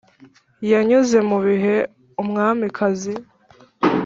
[0.71, 1.75] yanyuze mu bihe-
[2.21, 3.13] umwamikazi!